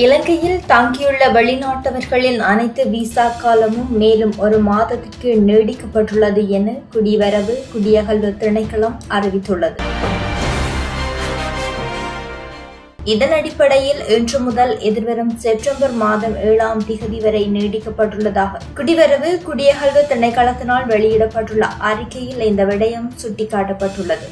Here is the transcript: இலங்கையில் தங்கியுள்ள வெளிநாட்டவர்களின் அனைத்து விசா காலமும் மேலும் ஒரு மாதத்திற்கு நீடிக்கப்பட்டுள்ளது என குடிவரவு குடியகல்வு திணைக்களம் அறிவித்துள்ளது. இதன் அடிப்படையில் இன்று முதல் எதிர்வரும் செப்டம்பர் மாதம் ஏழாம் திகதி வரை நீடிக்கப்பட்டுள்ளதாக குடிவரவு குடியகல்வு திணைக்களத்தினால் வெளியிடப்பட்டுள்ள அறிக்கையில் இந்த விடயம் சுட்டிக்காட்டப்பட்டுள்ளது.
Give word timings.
இலங்கையில் 0.00 0.60
தங்கியுள்ள 0.66 1.22
வெளிநாட்டவர்களின் 1.34 2.38
அனைத்து 2.50 2.82
விசா 2.92 3.24
காலமும் 3.42 3.90
மேலும் 4.02 4.32
ஒரு 4.44 4.58
மாதத்திற்கு 4.68 5.30
நீடிக்கப்பட்டுள்ளது 5.48 6.42
என 6.58 6.74
குடிவரவு 6.94 7.54
குடியகல்வு 7.72 8.30
திணைக்களம் 8.42 8.96
அறிவித்துள்ளது. 9.16 9.76
இதன் 13.14 13.34
அடிப்படையில் 13.38 14.00
இன்று 14.16 14.38
முதல் 14.38 14.72
எதிர்வரும் 14.88 15.32
செப்டம்பர் 15.44 15.96
மாதம் 16.04 16.36
ஏழாம் 16.50 16.82
திகதி 16.88 17.20
வரை 17.22 17.44
நீடிக்கப்பட்டுள்ளதாக 17.56 18.62
குடிவரவு 18.78 19.32
குடியகல்வு 19.48 20.04
திணைக்களத்தினால் 20.12 20.88
வெளியிடப்பட்டுள்ள 20.92 21.66
அறிக்கையில் 21.90 22.46
இந்த 22.50 22.64
விடயம் 22.64 23.10
சுட்டிக்காட்டப்பட்டுள்ளது. 23.24 24.28